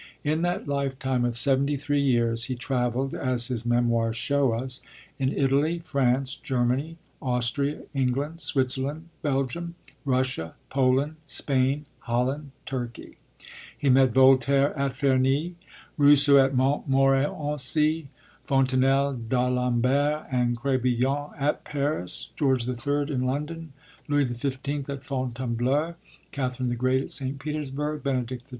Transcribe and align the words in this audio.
In 0.23 0.41
that 0.41 0.67
lifetime 0.67 1.23
of 1.25 1.37
seventy 1.37 1.75
three 1.75 2.01
years 2.01 2.45
he 2.45 2.55
travelled, 2.55 3.13
as 3.13 3.49
his 3.49 3.67
Memoirs 3.67 4.15
show 4.15 4.51
us, 4.51 4.81
in 5.19 5.31
Italy, 5.31 5.77
France, 5.77 6.33
Germany, 6.33 6.97
Austria, 7.21 7.83
England, 7.93 8.41
Switzerland, 8.41 9.09
Belgium, 9.21 9.75
Russia, 10.03 10.55
Poland, 10.71 11.17
Spain, 11.27 11.85
Holland, 11.99 12.49
Turkey; 12.65 13.19
he 13.77 13.91
met 13.91 14.11
Voltaire 14.15 14.75
at 14.75 14.93
Ferney, 14.93 15.53
Rousseau 15.97 16.39
at 16.39 16.55
Montmorency, 16.55 18.07
Fontenelle, 18.43 19.13
d'Alembert 19.13 20.25
and 20.31 20.57
Crébillon 20.57 21.31
at 21.39 21.63
Paris, 21.63 22.29
George 22.35 22.67
III. 22.67 23.13
in 23.13 23.21
London, 23.27 23.71
Louis 24.07 24.25
XV. 24.25 24.89
at 24.89 25.03
Fontainebleau, 25.03 25.93
Catherine 26.31 26.69
the 26.69 26.75
Great 26.75 27.03
at 27.03 27.11
St. 27.11 27.37
Petersburg, 27.37 28.01
Benedict 28.01 28.47
XII. 28.47 28.49